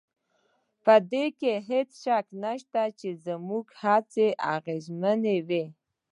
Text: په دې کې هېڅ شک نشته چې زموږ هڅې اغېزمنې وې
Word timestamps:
په 0.83 0.93
دې 1.11 1.25
کې 1.39 1.53
هېڅ 1.69 1.89
شک 2.03 2.25
نشته 2.43 2.83
چې 2.99 3.09
زموږ 3.25 3.65
هڅې 3.81 4.27
اغېزمنې 4.55 5.37
وې 5.47 5.65